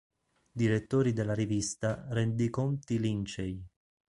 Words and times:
Direttori 0.51 1.13
della 1.13 1.35
rivista 1.35 2.07
"Rendiconti 2.09 2.97
Lincei. 2.97 3.63